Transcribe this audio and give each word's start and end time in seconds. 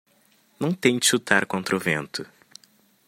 Não 0.59 0.73
tente 0.73 1.05
chutar 1.05 1.45
contra 1.45 1.75
o 1.75 1.79
vento. 1.79 2.27